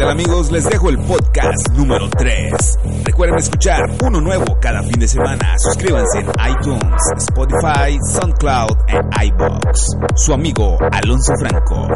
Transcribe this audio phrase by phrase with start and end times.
[0.00, 0.50] tal amigos?
[0.50, 2.78] Les dejo el podcast número 3.
[3.04, 5.54] Recuerden escuchar uno nuevo cada fin de semana.
[5.58, 9.96] Suscríbanse en iTunes, Spotify, SoundCloud e iBox.
[10.14, 11.88] Su amigo Alonso Franco.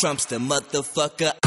[0.00, 1.39] Trump's the motherfucker.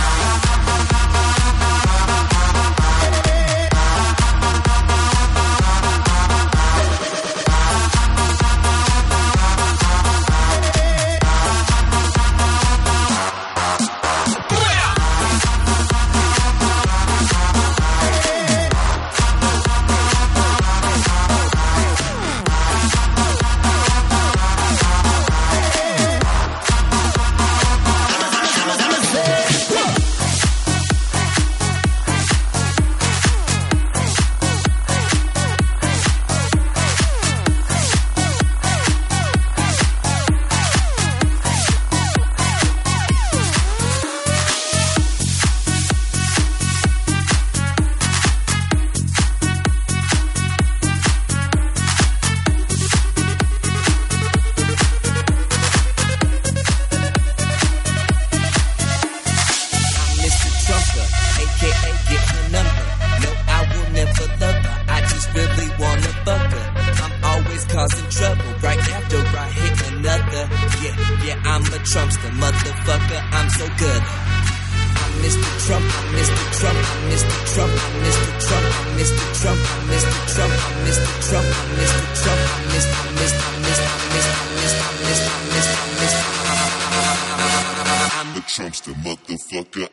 [88.16, 89.90] I'm the Trumpster motherfucker.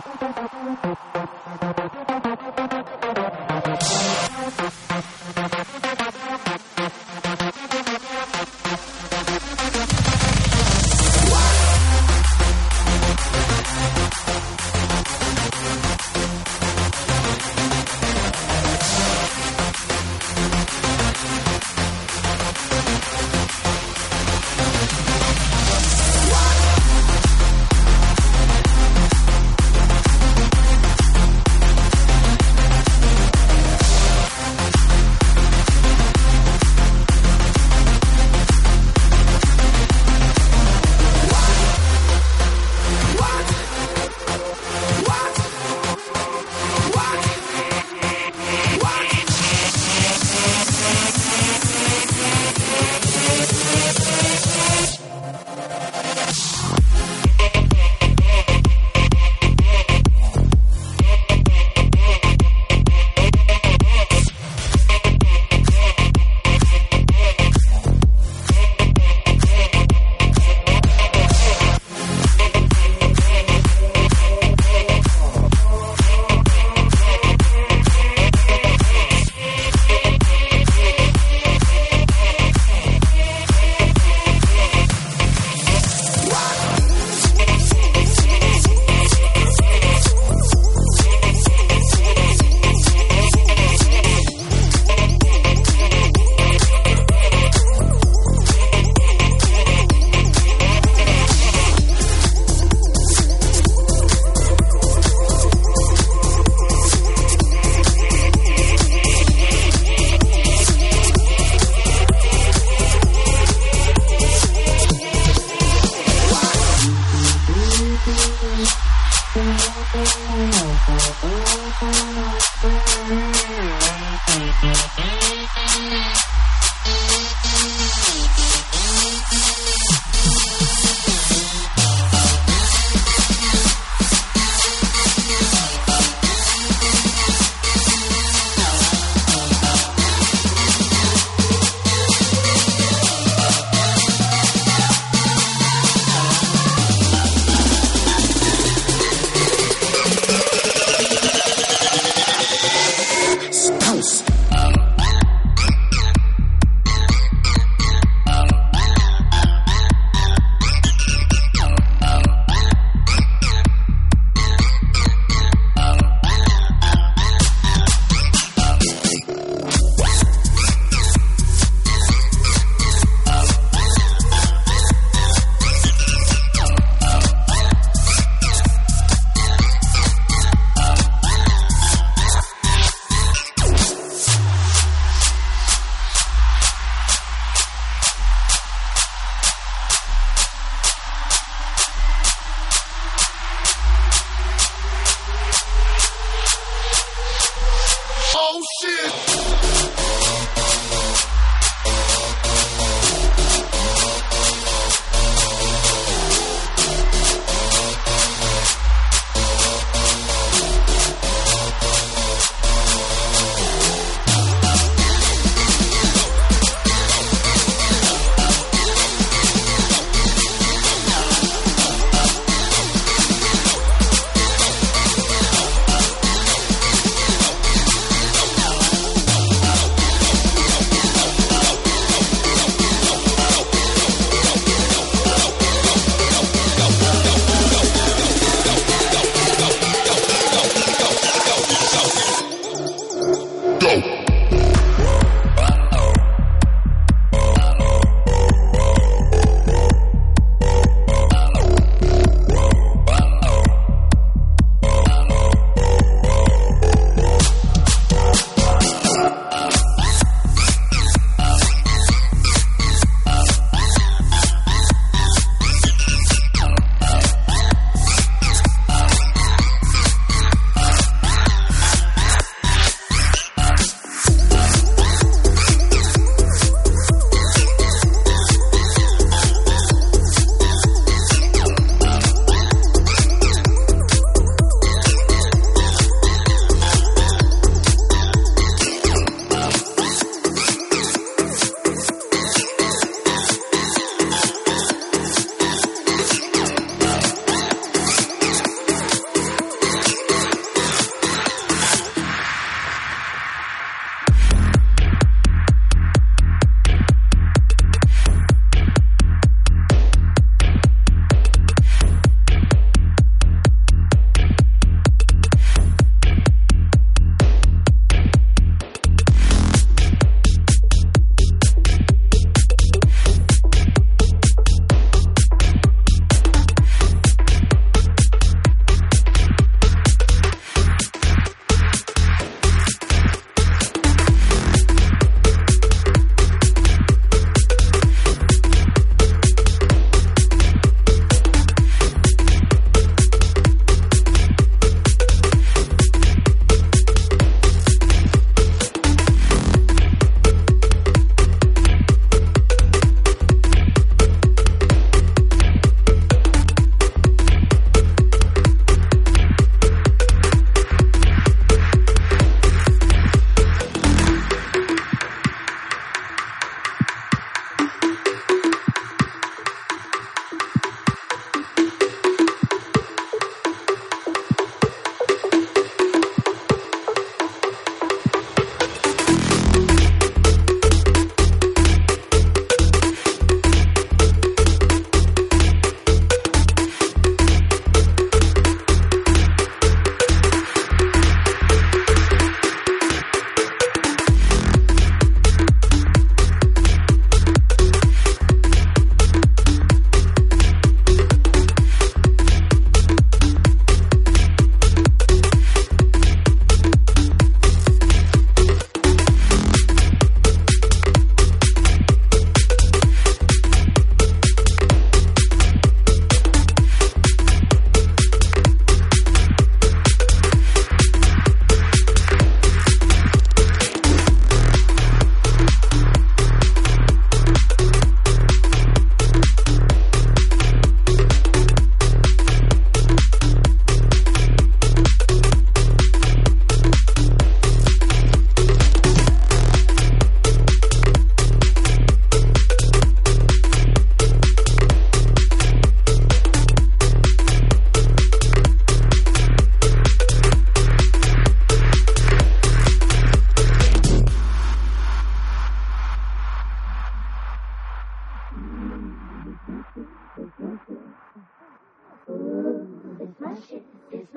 [0.00, 0.20] どっち
[2.06, 2.07] だ?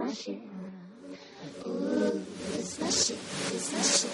[0.01, 0.39] smash it.
[1.67, 4.10] Ooh, let's smash it, smash it.